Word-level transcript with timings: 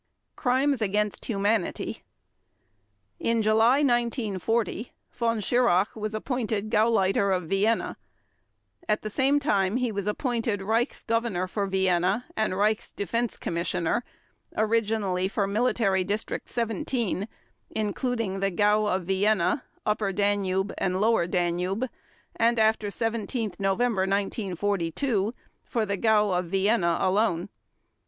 Crimes 0.35 0.81
against 0.81 1.25
Humanity 1.25 2.01
In 3.19 3.43
July 3.43 3.83
1940 3.83 4.91
Von 5.13 5.39
Schirach 5.41 5.95
was 5.95 6.15
appointed 6.15 6.71
Gauleiter 6.71 7.29
of 7.37 7.43
Vienna. 7.43 7.97
At 8.89 9.03
the 9.03 9.11
same 9.11 9.39
time 9.39 9.77
he 9.77 9.91
was 9.91 10.07
appointed 10.07 10.61
Reichs 10.63 11.03
Governor 11.05 11.45
for 11.47 11.67
Vienna 11.67 12.25
and 12.35 12.53
Reichs 12.53 12.91
Defense 12.95 13.37
Commissioner, 13.37 14.03
originally 14.57 15.27
for 15.27 15.45
Military 15.45 16.03
District 16.03 16.49
17, 16.49 17.27
including 17.69 18.39
the 18.39 18.49
Gaue 18.49 18.87
of 18.87 19.03
Vienna, 19.05 19.63
Upper 19.85 20.11
Danube, 20.11 20.73
and 20.79 20.99
Lower 20.99 21.27
Danube 21.27 21.85
and, 22.35 22.57
after 22.57 22.89
17 22.89 23.53
November 23.59 24.01
1942, 24.07 25.35
for 25.63 25.85
the 25.85 25.95
Gaue 25.97 26.31
of 26.31 26.45
Vienna 26.45 26.97
alone. 26.99 27.49